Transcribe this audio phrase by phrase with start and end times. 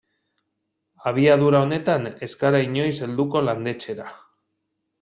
[1.11, 4.11] Abiadura honetan ez gara inoiz helduko landetxera.